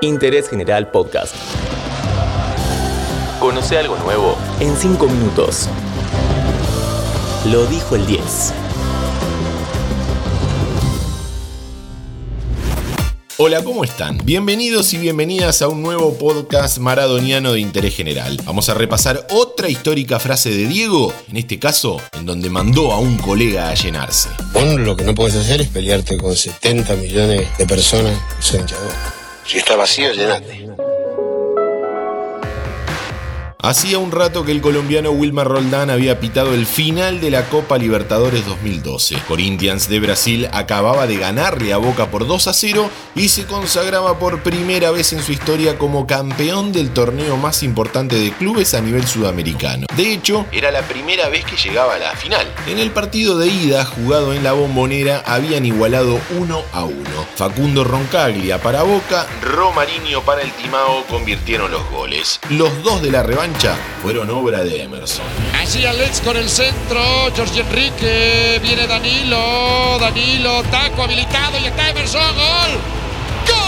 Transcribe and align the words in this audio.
Interés 0.00 0.48
General 0.48 0.90
Podcast. 0.90 1.34
Conoce 3.40 3.78
algo 3.78 3.96
nuevo 3.98 4.36
en 4.60 4.76
5 4.76 5.06
minutos. 5.08 5.68
Lo 7.46 7.66
dijo 7.66 7.96
el 7.96 8.06
10. 8.06 8.67
Hola, 13.40 13.62
¿cómo 13.62 13.84
están? 13.84 14.18
Bienvenidos 14.24 14.92
y 14.94 14.98
bienvenidas 14.98 15.62
a 15.62 15.68
un 15.68 15.80
nuevo 15.80 16.18
podcast 16.18 16.78
maradoniano 16.78 17.52
de 17.52 17.60
interés 17.60 17.94
general. 17.94 18.36
Vamos 18.42 18.68
a 18.68 18.74
repasar 18.74 19.28
otra 19.30 19.68
histórica 19.68 20.18
frase 20.18 20.50
de 20.50 20.66
Diego, 20.66 21.14
en 21.30 21.36
este 21.36 21.56
caso, 21.60 22.00
en 22.14 22.26
donde 22.26 22.50
mandó 22.50 22.90
a 22.90 22.98
un 22.98 23.16
colega 23.16 23.70
a 23.70 23.74
llenarse. 23.74 24.28
Vos 24.52 24.80
lo 24.80 24.96
que 24.96 25.04
no 25.04 25.14
puedes 25.14 25.36
hacer 25.36 25.60
es 25.60 25.68
pelearte 25.68 26.18
con 26.18 26.34
70 26.34 26.96
millones 26.96 27.46
de 27.56 27.64
personas 27.64 28.18
que 28.34 28.42
son 28.42 28.60
hinchadores. 28.62 28.96
Si 29.46 29.58
está 29.58 29.76
vacío, 29.76 30.12
llenate. 30.12 30.67
Hacía 33.60 33.98
un 33.98 34.12
rato 34.12 34.44
que 34.44 34.52
el 34.52 34.60
colombiano 34.60 35.10
Wilmar 35.10 35.48
Roldán 35.48 35.90
había 35.90 36.20
pitado 36.20 36.54
el 36.54 36.64
final 36.64 37.20
de 37.20 37.32
la 37.32 37.48
Copa 37.48 37.76
Libertadores 37.76 38.46
2012. 38.46 39.16
Corinthians 39.26 39.88
de 39.88 39.98
Brasil 39.98 40.48
acababa 40.52 41.08
de 41.08 41.16
ganarle 41.16 41.72
a 41.72 41.78
Boca 41.78 42.08
por 42.08 42.28
2 42.28 42.46
a 42.46 42.52
0 42.52 42.88
y 43.16 43.30
se 43.30 43.46
consagraba 43.46 44.20
por 44.20 44.44
primera 44.44 44.92
vez 44.92 45.12
en 45.12 45.24
su 45.24 45.32
historia 45.32 45.76
como 45.76 46.06
campeón 46.06 46.72
del 46.72 46.90
torneo 46.90 47.36
más 47.36 47.64
importante 47.64 48.14
de 48.14 48.30
clubes 48.30 48.74
a 48.74 48.80
nivel 48.80 49.08
sudamericano. 49.08 49.88
De 49.96 50.12
hecho, 50.12 50.46
era 50.52 50.70
la 50.70 50.82
primera 50.82 51.28
vez 51.28 51.44
que 51.44 51.56
llegaba 51.56 51.96
a 51.96 51.98
la 51.98 52.12
final. 52.12 52.46
En 52.68 52.78
el 52.78 52.92
partido 52.92 53.38
de 53.38 53.48
ida, 53.48 53.84
jugado 53.84 54.34
en 54.34 54.44
la 54.44 54.52
bombonera, 54.52 55.24
habían 55.26 55.66
igualado 55.66 56.20
1 56.38 56.62
a 56.72 56.84
1. 56.84 56.96
Facundo 57.34 57.82
Roncaglia 57.82 58.62
para 58.62 58.84
Boca, 58.84 59.26
Romarinho 59.42 60.22
para 60.22 60.42
el 60.42 60.52
Timao 60.52 61.04
convirtieron 61.06 61.72
los 61.72 61.84
goles. 61.90 62.38
Los 62.50 62.84
dos 62.84 63.02
de 63.02 63.10
la 63.10 63.24
revancha 63.24 63.47
fueron 64.02 64.30
obra 64.30 64.64
de 64.64 64.82
Emerson. 64.82 65.24
Allí 65.58 65.84
Alex 65.84 66.20
con 66.20 66.36
el 66.36 66.48
centro, 66.48 67.00
Jorge 67.36 67.60
Enrique, 67.60 68.60
viene 68.62 68.86
Danilo, 68.86 69.98
Danilo, 69.98 70.62
taco 70.64 71.02
habilitado 71.02 71.58
y 71.58 71.66
está 71.66 71.90
Emerson, 71.90 72.34
gol. 72.34 72.78
¡Gol! 73.46 73.58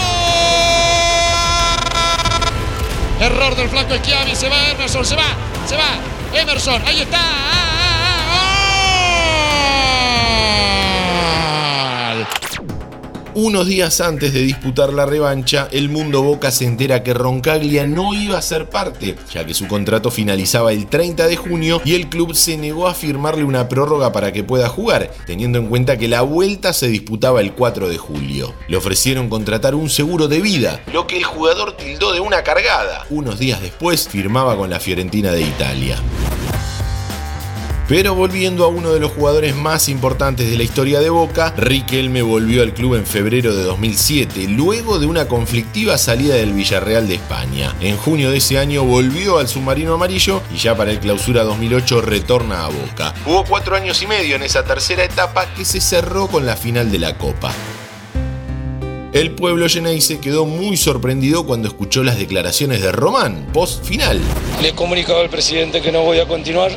Error 3.21 3.55
del 3.55 3.69
flanco 3.69 3.95
Chiavi, 3.97 4.35
se 4.35 4.49
va 4.49 4.69
Emerson, 4.71 5.05
se 5.05 5.15
va, 5.15 5.27
se 5.65 5.75
va, 5.77 5.95
Emerson, 6.33 6.81
ahí 6.85 7.01
está. 7.01 7.70
Unos 13.43 13.65
días 13.65 14.01
antes 14.01 14.33
de 14.33 14.41
disputar 14.41 14.93
la 14.93 15.07
revancha, 15.07 15.67
el 15.71 15.89
mundo 15.89 16.21
Boca 16.21 16.51
se 16.51 16.65
entera 16.65 17.01
que 17.01 17.15
Roncaglia 17.15 17.87
no 17.87 18.13
iba 18.13 18.37
a 18.37 18.41
ser 18.43 18.69
parte, 18.69 19.15
ya 19.33 19.43
que 19.43 19.55
su 19.55 19.67
contrato 19.67 20.11
finalizaba 20.11 20.71
el 20.71 20.85
30 20.85 21.25
de 21.25 21.37
junio 21.37 21.81
y 21.83 21.95
el 21.95 22.07
club 22.07 22.35
se 22.35 22.55
negó 22.55 22.87
a 22.87 22.93
firmarle 22.93 23.43
una 23.43 23.67
prórroga 23.67 24.11
para 24.11 24.31
que 24.31 24.43
pueda 24.43 24.69
jugar, 24.69 25.09
teniendo 25.25 25.57
en 25.57 25.69
cuenta 25.69 25.97
que 25.97 26.07
la 26.07 26.21
vuelta 26.21 26.71
se 26.71 26.89
disputaba 26.89 27.41
el 27.41 27.53
4 27.53 27.89
de 27.89 27.97
julio. 27.97 28.53
Le 28.67 28.77
ofrecieron 28.77 29.27
contratar 29.27 29.73
un 29.73 29.89
seguro 29.89 30.27
de 30.27 30.39
vida, 30.39 30.79
lo 30.93 31.07
que 31.07 31.17
el 31.17 31.23
jugador 31.23 31.75
tildó 31.75 32.13
de 32.13 32.19
una 32.19 32.43
cargada. 32.43 33.07
Unos 33.09 33.39
días 33.39 33.59
después 33.59 34.07
firmaba 34.07 34.55
con 34.55 34.69
la 34.69 34.79
Fiorentina 34.79 35.31
de 35.31 35.41
Italia. 35.41 35.97
Pero 37.91 38.15
volviendo 38.15 38.63
a 38.63 38.69
uno 38.69 38.93
de 38.93 39.01
los 39.01 39.11
jugadores 39.11 39.53
más 39.53 39.89
importantes 39.89 40.49
de 40.49 40.55
la 40.55 40.63
historia 40.63 41.01
de 41.01 41.09
Boca, 41.09 41.53
Riquelme 41.57 42.21
volvió 42.21 42.63
al 42.63 42.73
club 42.73 42.95
en 42.95 43.05
febrero 43.05 43.53
de 43.53 43.63
2007, 43.63 44.47
luego 44.47 44.97
de 44.97 45.07
una 45.07 45.27
conflictiva 45.27 45.97
salida 45.97 46.35
del 46.35 46.53
Villarreal 46.53 47.09
de 47.09 47.15
España. 47.15 47.75
En 47.81 47.97
junio 47.97 48.31
de 48.31 48.37
ese 48.37 48.57
año 48.57 48.85
volvió 48.85 49.39
al 49.39 49.49
submarino 49.49 49.95
amarillo 49.95 50.41
y 50.55 50.57
ya 50.57 50.73
para 50.73 50.91
el 50.91 50.99
clausura 50.99 51.43
2008 51.43 51.99
retorna 51.99 52.63
a 52.63 52.69
Boca. 52.69 53.13
Jugó 53.25 53.43
cuatro 53.43 53.75
años 53.75 54.01
y 54.01 54.07
medio 54.07 54.37
en 54.37 54.43
esa 54.43 54.63
tercera 54.63 55.03
etapa 55.03 55.53
que 55.53 55.65
se 55.65 55.81
cerró 55.81 56.29
con 56.29 56.45
la 56.45 56.55
final 56.55 56.93
de 56.93 56.99
la 56.99 57.17
Copa. 57.17 57.53
El 59.11 59.31
pueblo 59.31 59.67
se 59.67 60.19
quedó 60.21 60.45
muy 60.45 60.77
sorprendido 60.77 61.45
cuando 61.45 61.67
escuchó 61.67 62.01
las 62.05 62.17
declaraciones 62.17 62.81
de 62.81 62.93
Román, 62.93 63.49
post 63.51 63.83
final. 63.83 64.21
Le 64.61 64.69
he 64.69 64.75
comunicado 64.75 65.19
al 65.19 65.29
presidente 65.29 65.81
que 65.81 65.91
no 65.91 66.03
voy 66.03 66.19
a 66.19 66.27
continuar, 66.29 66.71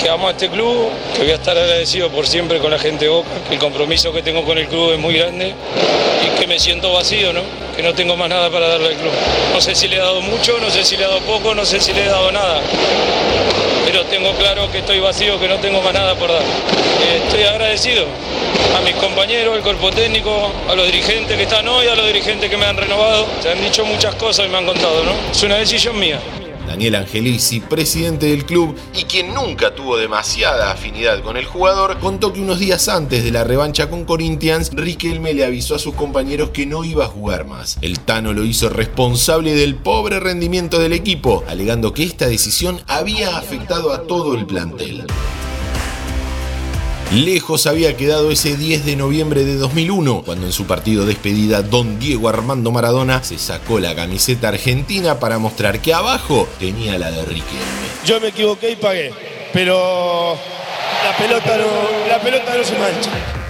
que 0.00 0.08
amo 0.08 0.28
a 0.28 0.32
este 0.32 0.48
club, 0.48 0.90
que 1.14 1.22
voy 1.22 1.30
a 1.30 1.36
estar 1.36 1.56
agradecido 1.56 2.10
por 2.10 2.26
siempre 2.26 2.58
con 2.58 2.70
la 2.70 2.78
gente 2.78 3.06
de 3.06 3.10
Boca, 3.10 3.28
que 3.48 3.54
el 3.54 3.60
compromiso 3.60 4.12
que 4.12 4.22
tengo 4.22 4.44
con 4.44 4.58
el 4.58 4.68
club 4.68 4.92
es 4.92 4.98
muy 4.98 5.14
grande 5.14 5.54
y 6.24 6.38
que 6.38 6.46
me 6.46 6.58
siento 6.58 6.92
vacío, 6.92 7.32
¿no? 7.32 7.40
que 7.76 7.82
no 7.82 7.92
tengo 7.94 8.16
más 8.16 8.28
nada 8.28 8.50
para 8.50 8.68
darle 8.68 8.88
al 8.88 8.94
club. 8.94 9.12
No 9.52 9.60
sé 9.60 9.74
si 9.74 9.86
le 9.88 9.96
he 9.96 9.98
dado 9.98 10.22
mucho, 10.22 10.58
no 10.60 10.70
sé 10.70 10.82
si 10.84 10.96
le 10.96 11.04
he 11.04 11.06
dado 11.06 11.20
poco, 11.20 11.54
no 11.54 11.64
sé 11.64 11.80
si 11.80 11.92
le 11.92 12.04
he 12.04 12.06
dado 12.06 12.32
nada, 12.32 12.60
pero 13.86 14.02
tengo 14.04 14.32
claro 14.32 14.70
que 14.72 14.78
estoy 14.78 14.98
vacío, 14.98 15.38
que 15.38 15.46
no 15.48 15.56
tengo 15.56 15.82
más 15.82 15.92
nada 15.92 16.14
por 16.14 16.32
dar. 16.32 16.42
Eh, 16.42 17.20
estoy 17.24 17.44
agradecido 17.44 18.04
a 18.76 18.80
mis 18.80 18.94
compañeros, 18.94 19.54
al 19.54 19.62
cuerpo 19.62 19.90
técnico, 19.90 20.50
a 20.68 20.74
los 20.74 20.86
dirigentes 20.86 21.36
que 21.36 21.42
están 21.42 21.68
hoy, 21.68 21.86
a 21.86 21.94
los 21.94 22.06
dirigentes 22.06 22.48
que 22.50 22.56
me 22.56 22.64
han 22.66 22.76
renovado. 22.76 23.26
Se 23.40 23.50
han 23.50 23.60
dicho 23.60 23.84
muchas 23.84 24.14
cosas 24.14 24.46
y 24.46 24.48
me 24.48 24.58
han 24.58 24.66
contado, 24.66 25.04
¿no? 25.04 25.12
Es 25.30 25.42
una 25.42 25.56
decisión 25.56 25.98
mía. 25.98 26.18
Daniel 26.66 26.96
Angelici, 26.96 27.60
presidente 27.60 28.26
del 28.26 28.44
club 28.44 28.76
y 28.94 29.04
quien 29.04 29.32
nunca 29.32 29.74
tuvo 29.74 29.96
demasiada 29.96 30.70
afinidad 30.70 31.22
con 31.22 31.36
el 31.36 31.44
jugador, 31.44 31.98
contó 31.98 32.32
que 32.32 32.40
unos 32.40 32.58
días 32.58 32.88
antes 32.88 33.24
de 33.24 33.30
la 33.30 33.44
revancha 33.44 33.88
con 33.88 34.04
Corinthians, 34.04 34.70
Riquelme 34.72 35.34
le 35.34 35.44
avisó 35.44 35.76
a 35.76 35.78
sus 35.78 35.94
compañeros 35.94 36.50
que 36.50 36.66
no 36.66 36.84
iba 36.84 37.04
a 37.04 37.08
jugar 37.08 37.46
más. 37.46 37.78
El 37.80 38.00
Tano 38.00 38.32
lo 38.32 38.44
hizo 38.44 38.68
responsable 38.68 39.54
del 39.54 39.76
pobre 39.76 40.20
rendimiento 40.20 40.78
del 40.78 40.92
equipo, 40.92 41.44
alegando 41.48 41.92
que 41.92 42.02
esta 42.02 42.26
decisión 42.26 42.80
había 42.86 43.36
afectado 43.38 43.92
a 43.92 44.02
todo 44.02 44.34
el 44.34 44.46
plantel. 44.46 45.06
Lejos 47.12 47.68
había 47.68 47.96
quedado 47.96 48.32
ese 48.32 48.56
10 48.56 48.84
de 48.84 48.96
noviembre 48.96 49.44
de 49.44 49.54
2001, 49.54 50.22
cuando 50.24 50.46
en 50.46 50.52
su 50.52 50.66
partido 50.66 51.02
de 51.02 51.10
despedida 51.10 51.62
Don 51.62 52.00
Diego 52.00 52.28
Armando 52.28 52.72
Maradona 52.72 53.22
se 53.22 53.38
sacó 53.38 53.78
la 53.78 53.94
camiseta 53.94 54.48
argentina 54.48 55.20
para 55.20 55.38
mostrar 55.38 55.80
que 55.80 55.94
abajo 55.94 56.48
tenía 56.58 56.98
la 56.98 57.12
de 57.12 57.24
Riquelme. 57.24 57.86
Yo 58.04 58.20
me 58.20 58.28
equivoqué 58.28 58.72
y 58.72 58.76
pagué, 58.76 59.12
pero 59.52 60.36
la 61.04 61.16
pelota 61.16 61.56
no, 61.56 62.08
la 62.08 62.20
pelota 62.20 62.56
no 62.56 62.64
se 62.64 62.76
mancha. 62.76 63.45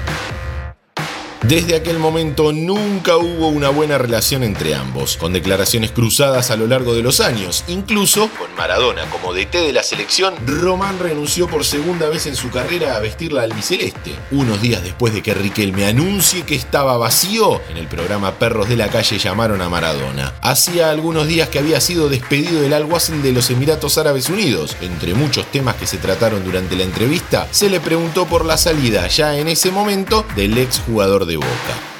Desde 1.48 1.76
aquel 1.76 2.00
momento 2.00 2.52
nunca 2.52 3.16
hubo 3.18 3.46
una 3.46 3.68
buena 3.68 3.98
relación 3.98 4.42
entre 4.42 4.74
ambos, 4.74 5.16
con 5.16 5.32
declaraciones 5.32 5.92
cruzadas 5.92 6.50
a 6.50 6.56
lo 6.56 6.66
largo 6.66 6.92
de 6.92 7.04
los 7.04 7.20
años. 7.20 7.62
Incluso 7.68 8.28
con 8.36 8.52
Maradona 8.56 9.08
como 9.10 9.32
DT 9.32 9.58
de 9.58 9.72
la 9.72 9.84
selección, 9.84 10.34
Román 10.44 10.98
renunció 10.98 11.46
por 11.46 11.64
segunda 11.64 12.08
vez 12.08 12.26
en 12.26 12.34
su 12.34 12.50
carrera 12.50 12.96
a 12.96 12.98
vestir 12.98 13.32
la 13.32 13.42
albiceleste. 13.42 14.16
Unos 14.32 14.60
días 14.60 14.82
después 14.82 15.14
de 15.14 15.22
que 15.22 15.34
Riquelme 15.34 15.86
anuncie 15.86 16.42
que 16.42 16.56
estaba 16.56 16.96
vacío, 16.96 17.60
en 17.70 17.76
el 17.76 17.86
programa 17.86 18.32
Perros 18.40 18.68
de 18.68 18.76
la 18.76 18.88
Calle 18.88 19.16
llamaron 19.16 19.62
a 19.62 19.68
Maradona. 19.68 20.34
Hacía 20.42 20.90
algunos 20.90 21.28
días 21.28 21.48
que 21.48 21.60
había 21.60 21.80
sido 21.80 22.08
despedido 22.08 22.60
del 22.60 22.72
alguacil 22.72 23.22
de 23.22 23.30
los 23.30 23.50
Emiratos 23.50 23.98
Árabes 23.98 24.30
Unidos. 24.30 24.76
Entre 24.80 25.14
muchos 25.14 25.46
temas 25.52 25.76
que 25.76 25.86
se 25.86 25.98
trataron 25.98 26.44
durante 26.44 26.74
la 26.74 26.82
entrevista, 26.82 27.46
se 27.52 27.70
le 27.70 27.78
preguntó 27.78 28.26
por 28.26 28.44
la 28.44 28.56
salida 28.56 29.06
ya 29.06 29.38
en 29.38 29.46
ese 29.46 29.70
momento 29.70 30.26
del 30.34 30.58
ex 30.58 30.80
jugador 30.80 31.24
Boca. 31.36 31.97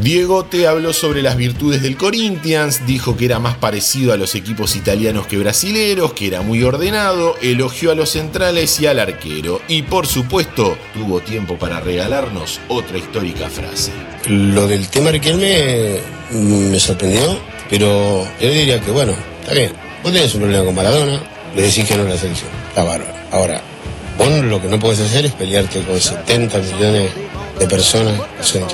Diego 0.00 0.44
te 0.44 0.68
habló 0.68 0.92
sobre 0.92 1.22
las 1.22 1.36
virtudes 1.36 1.82
del 1.82 1.96
Corinthians, 1.96 2.86
dijo 2.86 3.16
que 3.16 3.24
era 3.24 3.40
más 3.40 3.56
parecido 3.56 4.12
a 4.12 4.16
los 4.16 4.36
equipos 4.36 4.76
italianos 4.76 5.26
que 5.26 5.38
brasileros, 5.38 6.12
que 6.12 6.28
era 6.28 6.40
muy 6.40 6.62
ordenado, 6.62 7.34
elogió 7.42 7.90
a 7.90 7.96
los 7.96 8.10
centrales 8.10 8.78
y 8.78 8.86
al 8.86 9.00
arquero 9.00 9.60
y 9.66 9.82
por 9.82 10.06
supuesto 10.06 10.78
tuvo 10.94 11.18
tiempo 11.18 11.58
para 11.58 11.80
regalarnos 11.80 12.60
otra 12.68 12.96
histórica 12.96 13.50
frase. 13.50 13.90
Lo 14.28 14.68
del 14.68 14.86
tema 14.86 15.10
Riquelme 15.10 15.98
me 16.30 16.78
sorprendió, 16.78 17.36
pero 17.68 18.24
yo 18.40 18.50
diría 18.50 18.80
que 18.80 18.92
bueno, 18.92 19.14
está 19.40 19.52
bien, 19.52 19.72
vos 20.04 20.12
tenés 20.12 20.32
un 20.34 20.42
problema 20.42 20.64
con 20.64 20.76
Maradona, 20.76 21.20
le 21.56 21.62
decís 21.62 21.84
que 21.84 21.96
no 21.96 22.04
la 22.04 22.16
selección, 22.16 22.50
está 22.68 22.84
bárbaro. 22.84 23.18
Ahora, 23.32 23.62
vos 24.16 24.28
lo 24.44 24.62
que 24.62 24.68
no 24.68 24.78
podés 24.78 25.00
hacer 25.00 25.26
es 25.26 25.32
pelearte 25.32 25.82
con 25.82 26.00
70 26.00 26.56
millones 26.58 27.10
de 27.58 27.66
personas 27.66 28.20
que 28.40 28.64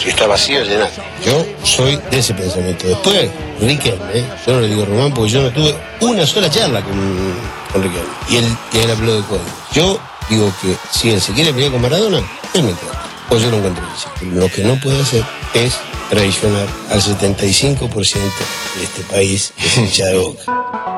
Si 0.00 0.08
está 0.08 0.26
vacío, 0.26 0.62
llenate. 0.62 1.02
Yo 1.24 1.44
soy 1.64 1.98
de 2.10 2.18
ese 2.18 2.34
pensamiento. 2.34 2.86
Después, 2.86 3.30
Riquelme, 3.60 4.04
¿eh? 4.14 4.24
yo 4.46 4.52
no 4.52 4.60
le 4.60 4.68
digo 4.68 4.84
Román 4.84 5.12
porque 5.12 5.30
yo 5.30 5.42
no 5.42 5.50
tuve 5.50 5.74
una 6.00 6.24
sola 6.24 6.48
charla 6.48 6.82
con, 6.82 6.94
con 7.72 7.82
Riquelme. 7.82 8.08
Y 8.30 8.36
él, 8.36 8.44
y 8.72 8.78
él 8.78 8.90
habló 8.90 9.14
de 9.16 9.22
código. 9.22 9.44
Yo 9.72 10.00
digo 10.28 10.52
que 10.62 10.76
si 10.90 11.10
él 11.10 11.20
se 11.20 11.32
quiere 11.32 11.52
pelear 11.52 11.72
con 11.72 11.82
Maradona, 11.82 12.18
él 12.54 12.62
me 12.62 12.72
cuenta. 12.72 13.04
Pues 13.28 13.42
yo 13.42 13.50
lo 13.50 13.58
encuentro 13.58 13.84
Lo 14.32 14.48
que 14.48 14.64
no 14.64 14.80
puede 14.80 15.02
hacer 15.02 15.22
es 15.52 15.74
traicionar 16.08 16.66
al 16.90 17.00
75% 17.02 17.90
de 17.90 18.84
este 18.84 19.02
país 19.02 19.52
que 19.60 19.68
se 19.68 19.80
hincha 19.82 20.06
de 20.06 20.18
boca. 20.18 20.97